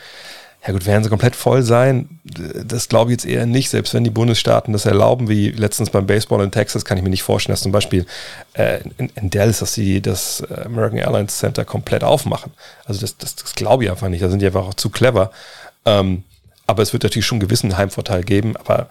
[0.64, 2.20] ja gut, werden sie komplett voll sein?
[2.24, 6.06] Das glaube ich jetzt eher nicht, selbst wenn die Bundesstaaten das erlauben, wie letztens beim
[6.06, 8.06] Baseball in Texas, kann ich mir nicht vorstellen, dass zum Beispiel
[8.54, 12.52] äh, in, in, Dallas, dass sie das American Airlines Center komplett aufmachen.
[12.84, 15.32] Also das, das, das glaube ich einfach nicht, da sind die einfach auch zu clever.
[15.84, 16.22] Ähm,
[16.68, 18.88] aber es wird natürlich schon einen gewissen Heimvorteil geben, aber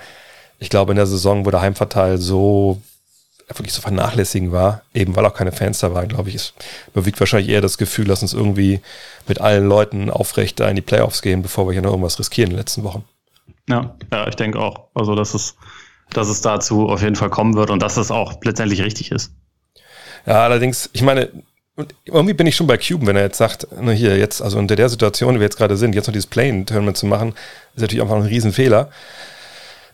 [0.59, 2.81] ich glaube in der Saison, wo der Heimvorteil so
[3.59, 6.53] wirklich zu vernachlässigen war, eben weil auch keine Fans da waren, glaube ich, ist,
[6.93, 8.81] überwiegt wahrscheinlich eher das Gefühl, lass uns irgendwie
[9.27, 12.51] mit allen Leuten aufrecht da in die Playoffs gehen, bevor wir hier noch irgendwas riskieren
[12.51, 13.03] in den letzten Wochen.
[13.69, 14.87] Ja, ja, ich denke auch.
[14.93, 15.55] Also, dass es,
[16.11, 19.31] dass es dazu auf jeden Fall kommen wird und dass es auch letztendlich richtig ist.
[20.25, 21.29] Ja, allerdings, ich meine,
[22.05, 24.75] irgendwie bin ich schon bei Cuban, wenn er jetzt sagt, na hier, jetzt, also unter
[24.75, 27.33] der Situation, wie wir jetzt gerade sind, jetzt noch dieses Plane-Tournament zu machen,
[27.75, 28.89] ist natürlich einfach ein Riesenfehler.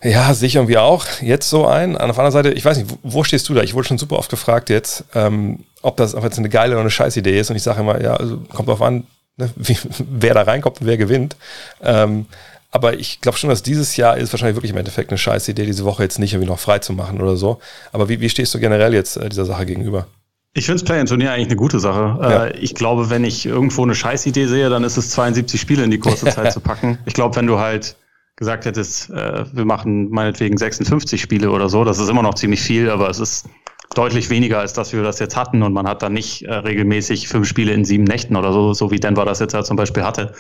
[0.04, 1.96] Ja, sehe ich irgendwie auch jetzt so ein.
[1.96, 3.64] Auf der anderen Seite, ich weiß nicht, wo, stehst du da?
[3.64, 6.82] Ich wurde schon super oft gefragt jetzt, ähm, ob das ob jetzt eine geile oder
[6.82, 7.50] eine scheiß Idee ist.
[7.50, 9.08] Und ich sage immer, ja, also kommt drauf an,
[9.38, 11.36] ne, wie, wer da reinkommt und wer gewinnt.
[11.82, 12.28] Ähm,
[12.70, 15.66] aber ich glaube schon, dass dieses Jahr ist wahrscheinlich wirklich im Endeffekt eine scheiß Idee,
[15.66, 17.60] diese Woche jetzt nicht irgendwie noch frei zu machen oder so.
[17.92, 20.08] Aber wie, wie stehst du generell jetzt äh, dieser Sache gegenüber?
[20.54, 22.18] Ich finde das Play-in-Turnier eigentlich eine gute Sache.
[22.22, 22.46] Ja.
[22.46, 25.92] Äh, ich glaube, wenn ich irgendwo eine Scheißidee sehe, dann ist es 72 Spiele in
[25.92, 26.98] die kurze Zeit zu packen.
[27.06, 27.96] Ich glaube, wenn du halt
[28.38, 32.62] gesagt hättest, äh, wir machen meinetwegen 56 Spiele oder so, das ist immer noch ziemlich
[32.62, 33.50] viel, aber es ist
[33.96, 37.28] deutlich weniger, als dass wir das jetzt hatten und man hat dann nicht äh, regelmäßig
[37.28, 40.04] fünf Spiele in sieben Nächten oder so, so wie Denver das jetzt ja zum Beispiel
[40.04, 40.34] hatte.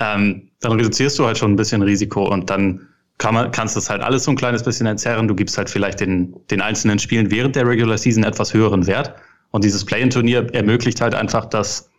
[0.00, 2.88] Ähm, dann reduzierst du halt schon ein bisschen Risiko und dann
[3.18, 5.28] kann man, kannst du es halt alles so ein kleines bisschen entzerren.
[5.28, 9.14] Du gibst halt vielleicht den, den einzelnen Spielen während der Regular Season etwas höheren Wert.
[9.50, 11.90] Und dieses Play-in-Turnier ermöglicht halt einfach, dass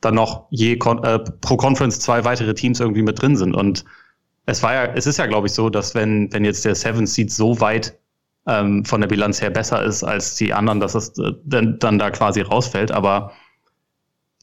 [0.00, 3.54] dann noch je äh, pro Conference zwei weitere Teams irgendwie mit drin sind.
[3.54, 3.84] Und
[4.48, 7.06] es war ja, es ist ja, glaube ich, so, dass wenn, wenn jetzt der Seven
[7.06, 7.98] Seed so weit
[8.46, 11.98] ähm, von der Bilanz her besser ist als die anderen, dass es äh, dann, dann
[11.98, 12.90] da quasi rausfällt.
[12.90, 13.32] Aber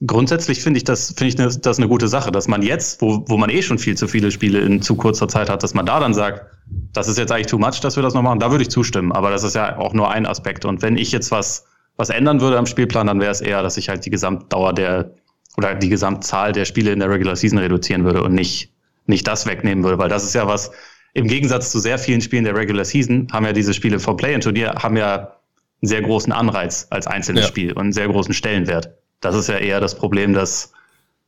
[0.05, 3.25] grundsätzlich finde ich das, finde ich ne, das eine gute Sache, dass man jetzt, wo,
[3.27, 5.87] wo man eh schon viel zu viele Spiele in zu kurzer Zeit hat, dass man
[5.87, 6.45] da dann sagt,
[6.93, 8.39] das ist jetzt eigentlich too much, dass wir das noch machen.
[8.39, 9.11] Da würde ich zustimmen.
[9.11, 10.65] Aber das ist ja auch nur ein Aspekt.
[10.65, 11.65] Und wenn ich jetzt was,
[11.97, 15.15] was ändern würde am Spielplan, dann wäre es eher, dass ich halt die Gesamtdauer der
[15.57, 18.74] oder die Gesamtzahl der Spiele in der Regular Season reduzieren würde und nicht
[19.05, 20.71] nicht das wegnehmen würde, weil das ist ja was,
[21.13, 24.75] im Gegensatz zu sehr vielen Spielen der Regular Season, haben ja diese Spiele vom Play-In-Turnier,
[24.79, 27.47] haben ja einen sehr großen Anreiz als einzelnes ja.
[27.47, 28.89] Spiel und einen sehr großen Stellenwert.
[29.21, 30.73] Das ist ja eher das Problem, dass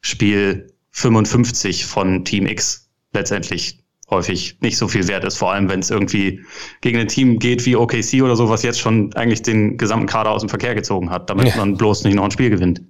[0.01, 5.79] Spiel 55 von Team X letztendlich häufig nicht so viel wert ist, vor allem wenn
[5.81, 6.41] es irgendwie
[6.81, 10.31] gegen ein Team geht wie OKC oder so, was jetzt schon eigentlich den gesamten Kader
[10.31, 11.57] aus dem Verkehr gezogen hat, damit ja.
[11.57, 12.81] man bloß nicht noch ein Spiel gewinnt.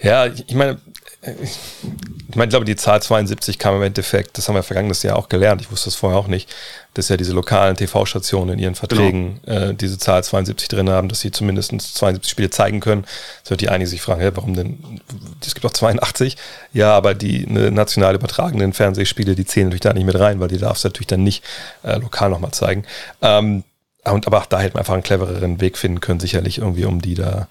[0.00, 0.80] Ja, ich meine,
[1.26, 5.16] ich meine, ich glaube, die Zahl 72 kam im Endeffekt, das haben wir vergangenes Jahr
[5.16, 6.54] auch gelernt, ich wusste das vorher auch nicht,
[6.94, 9.70] dass ja diese lokalen TV-Stationen in ihren Verträgen genau.
[9.70, 13.04] äh, diese Zahl 72 drin haben, dass sie zumindest 72 Spiele zeigen können.
[13.42, 15.00] So wird die einige sich fragen, hey, warum denn?
[15.40, 16.36] Es gibt auch 82.
[16.72, 20.48] Ja, aber die ne, national übertragenen Fernsehspiele, die zählen natürlich da nicht mit rein, weil
[20.48, 21.42] die darfst du natürlich dann nicht
[21.82, 22.84] äh, lokal nochmal zeigen.
[23.22, 23.64] Ähm,
[24.04, 27.00] und, aber auch da hätte man einfach einen clevereren Weg finden können, sicherlich irgendwie, um
[27.00, 27.48] die da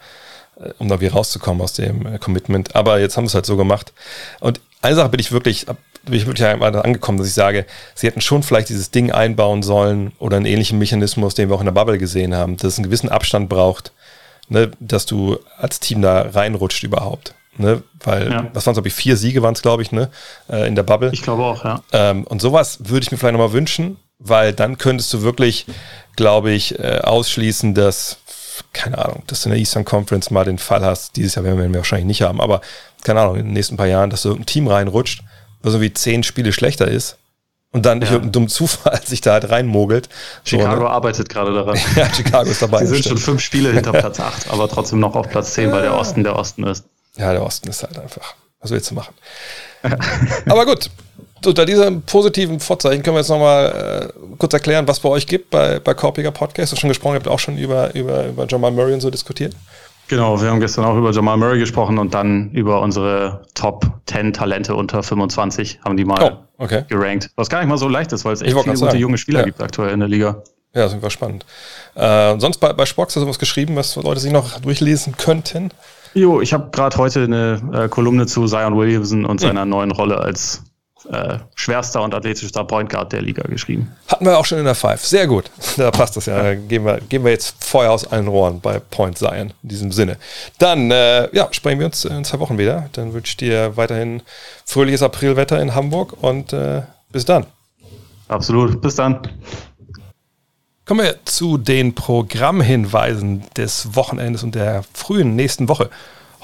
[0.79, 2.75] um da wieder rauszukommen aus dem äh, Commitment.
[2.75, 3.93] Aber jetzt haben wir es halt so gemacht.
[4.39, 5.65] Und eine Sache bin ich wirklich,
[6.03, 10.11] bin ich wirklich angekommen, dass ich sage, sie hätten schon vielleicht dieses Ding einbauen sollen
[10.19, 12.85] oder einen ähnlichen Mechanismus, den wir auch in der Bubble gesehen haben, dass es einen
[12.85, 13.93] gewissen Abstand braucht,
[14.49, 17.33] ne, dass du als Team da reinrutscht überhaupt.
[17.55, 18.49] Ne, weil, ja.
[18.51, 20.09] was waren es, glaube ich, vier Siege waren es, glaube ich, ne,
[20.49, 21.11] äh, in der Bubble.
[21.13, 21.83] Ich glaube auch, ja.
[21.91, 25.67] Ähm, und sowas würde ich mir vielleicht nochmal wünschen, weil dann könntest du wirklich,
[26.15, 28.17] glaube ich, ausschließen, dass
[28.73, 31.59] keine Ahnung, dass du in der Eastern Conference mal den Fall hast, dieses Jahr werden
[31.59, 32.61] wir wahrscheinlich nicht haben, aber
[33.03, 35.23] keine Ahnung, in den nächsten paar Jahren, dass du irgendein Team reinrutscht,
[35.61, 37.17] was irgendwie zehn Spiele schlechter ist
[37.71, 38.15] und dann durch ja.
[38.15, 40.07] irgendeinen dummen Zufall sich da halt reinmogelt.
[40.45, 40.89] Chicago so, ne?
[40.89, 41.77] arbeitet gerade daran.
[41.95, 42.85] ja, Chicago ist dabei.
[42.85, 45.81] Sie sind schon fünf Spiele hinter Platz acht, aber trotzdem noch auf Platz zehn, weil
[45.81, 46.85] der Osten der Osten ist.
[47.17, 48.35] Ja, der Osten ist halt einfach.
[48.59, 49.13] Was willst du machen?
[50.45, 50.89] aber gut,
[51.47, 55.49] unter diesem positiven Vorzeichen können wir jetzt nochmal äh, kurz erklären, was bei euch gibt
[55.49, 56.71] bei, bei Korpiger Podcast.
[56.71, 59.09] Du hast schon gesprochen, ihr habt auch schon über, über, über Jamal Murray und so
[59.09, 59.55] diskutiert.
[60.07, 64.33] Genau, wir haben gestern auch über Jamal Murray gesprochen und dann über unsere Top 10
[64.33, 66.83] Talente unter 25, haben die mal oh, okay.
[66.89, 67.31] gerankt.
[67.35, 68.97] Was gar nicht mal so leicht ist, weil es echt viele gute sagen.
[68.97, 69.45] junge Spieler ja.
[69.45, 70.43] gibt aktuell in der Liga.
[70.75, 71.45] Ja, das ist spannend.
[71.95, 75.69] Äh, sonst bei, bei Spox hast du was geschrieben, was Leute sich noch durchlesen könnten?
[76.15, 79.69] Jo, ich habe gerade heute eine äh, Kolumne zu Zion Williamson und seiner hm.
[79.69, 80.63] neuen Rolle als
[81.11, 83.91] äh, schwerster und athletischster Point Guard der Liga geschrieben.
[84.07, 85.03] Hatten wir auch schon in der Five.
[85.05, 85.49] Sehr gut.
[85.75, 86.41] Da passt das ja.
[86.41, 89.91] Da gehen wir, gehen wir jetzt Feuer aus allen Rohren bei Point Zion in diesem
[89.91, 90.17] Sinne.
[90.59, 92.89] Dann äh, ja, sprechen wir uns in zwei Wochen wieder.
[92.93, 94.21] Dann wünsche ich dir weiterhin
[94.65, 97.47] fröhliches Aprilwetter in Hamburg und äh, bis dann.
[98.27, 98.81] Absolut.
[98.81, 99.27] Bis dann.
[100.85, 105.89] Kommen wir zu den Programmhinweisen des Wochenendes und der frühen nächsten Woche.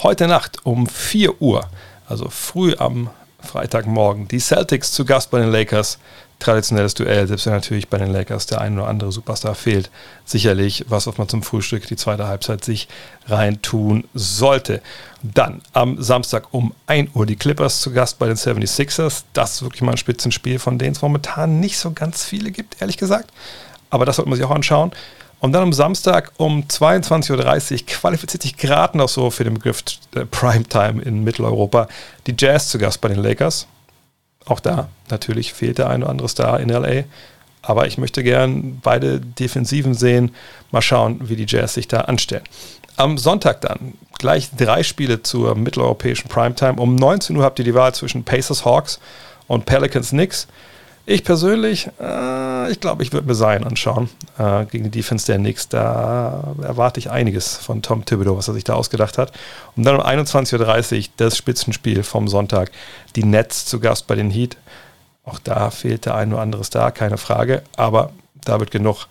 [0.01, 1.67] Heute Nacht um 4 Uhr,
[2.07, 3.09] also früh am
[3.41, 4.27] Freitagmorgen.
[4.27, 5.99] Die Celtics zu Gast bei den Lakers.
[6.39, 9.91] Traditionelles Duell, selbst wenn natürlich bei den Lakers der ein oder andere Superstar fehlt.
[10.23, 12.87] Sicherlich was, was man zum Frühstück die zweite Halbzeit sich
[13.27, 14.81] reintun sollte.
[15.21, 19.23] Dann am Samstag um 1 Uhr die Clippers zu Gast bei den 76ers.
[19.33, 22.81] Das ist wirklich mal ein Spitzenspiel, von denen es momentan nicht so ganz viele gibt,
[22.81, 23.31] ehrlich gesagt.
[23.89, 24.91] Aber das sollte man sich auch anschauen.
[25.39, 29.83] Und dann am Samstag um 22.30 Uhr qualifiziert sich gerade noch so für den Begriff
[30.15, 31.87] äh, Primetime in Mitteleuropa
[32.27, 33.67] die Jazz zu Gast bei den Lakers.
[34.45, 37.03] Auch da natürlich fehlt der ein oder andere Star in LA.
[37.61, 40.33] Aber ich möchte gern beide Defensiven sehen.
[40.71, 42.43] Mal schauen, wie die Jazz sich da anstellen.
[42.95, 46.81] Am Sonntag dann gleich drei Spiele zur mitteleuropäischen Primetime.
[46.81, 48.99] Um 19 Uhr habt ihr die Wahl zwischen Pacers Hawks
[49.47, 50.47] und Pelicans Knicks.
[51.11, 55.39] Ich persönlich, äh, ich glaube, ich würde mir Zion anschauen äh, gegen die Defense der
[55.39, 55.67] Knicks.
[55.67, 59.31] Da erwarte ich einiges von Tom Thibodeau, was er sich da ausgedacht hat.
[59.75, 62.69] Und dann um 21.30 Uhr das Spitzenspiel vom Sonntag.
[63.15, 64.57] Die Nets zu Gast bei den Heat.
[65.23, 67.63] Auch da fehlt der ein oder andere Star, keine Frage.
[67.75, 68.11] Aber
[68.45, 69.07] da wird genug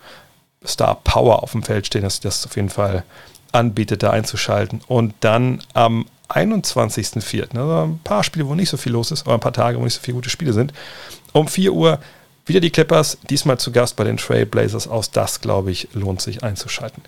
[0.65, 3.03] Star Power auf dem Feld stehen, dass das auf jeden Fall
[3.51, 4.79] anbietet, da einzuschalten.
[4.87, 9.33] Und dann am 21.04., also ein paar Spiele, wo nicht so viel los ist, aber
[9.33, 10.73] ein paar Tage, wo nicht so viele gute Spiele sind,
[11.33, 11.99] um 4 Uhr
[12.45, 15.11] wieder die Clippers, diesmal zu Gast bei den Trailblazers aus.
[15.11, 17.03] Das, glaube ich, lohnt sich einzuschalten.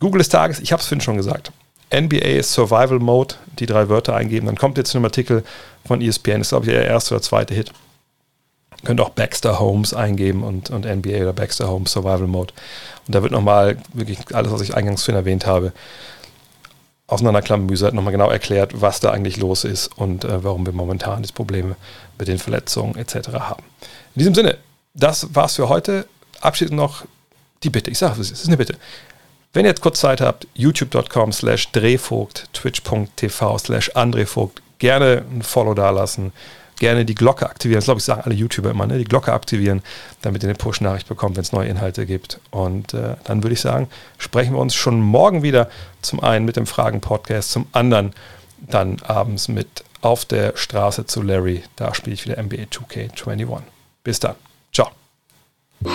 [0.00, 1.52] Google des Tages, ich habe es vorhin schon gesagt.
[1.94, 4.46] NBA Survival Mode, die drei Wörter eingeben.
[4.46, 5.44] Dann kommt jetzt ein Artikel
[5.84, 6.38] von ESPN.
[6.38, 7.70] Das ist, glaube ich, der erste oder zweite Hit.
[8.80, 12.54] Ihr könnt auch Baxter Holmes eingeben und, und NBA oder Baxter Holmes Survival Mode.
[13.06, 15.72] Und da wird nochmal wirklich alles, was ich eingangs schon erwähnt habe,
[17.12, 21.32] auseinanderklammbüsert, nochmal genau erklärt, was da eigentlich los ist und äh, warum wir momentan die
[21.32, 21.76] Probleme
[22.18, 23.28] mit den Verletzungen etc.
[23.34, 23.62] haben.
[24.14, 24.58] In diesem Sinne,
[24.94, 26.06] das war's für heute.
[26.40, 27.04] Abschließend noch
[27.62, 27.90] die Bitte.
[27.90, 28.76] Ich sage es, ist eine Bitte.
[29.52, 35.74] Wenn ihr jetzt kurz Zeit habt, youtube.com slash drehvogt, twitch.tv slash andrevogt, gerne ein Follow
[35.74, 36.32] dalassen,
[36.78, 37.78] gerne die Glocke aktivieren.
[37.78, 38.98] Das glaube ich, sagen alle YouTuber immer, ne?
[38.98, 39.82] die Glocke aktivieren,
[40.22, 42.40] damit ihr eine Push-Nachricht bekommt, wenn es neue Inhalte gibt.
[42.50, 45.68] Und äh, dann würde ich sagen, sprechen wir uns schon morgen wieder.
[46.00, 48.12] Zum einen mit dem Fragen-Podcast, zum anderen
[48.58, 51.62] dann abends mit Auf der Straße zu Larry.
[51.76, 53.62] Da spiele ich wieder NBA 2K21.
[54.02, 54.34] Bis dann.
[54.72, 54.90] Ciao.
[55.84, 55.92] Hello.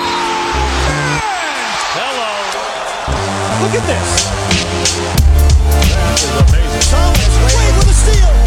[3.61, 4.27] Look at this.
[5.89, 6.85] That is amazing.
[6.91, 8.46] Thomas Wade with a steal.